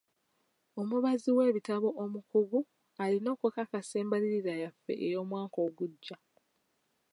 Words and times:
Omubazi 0.81 1.29
w'ebitabo 1.37 1.89
omukugu 2.03 2.59
alina 3.03 3.27
okukakasa 3.35 3.93
embalirira 4.03 4.53
yaffe 4.63 4.93
ey'omwaka 5.05 5.57
ogujja. 5.67 6.15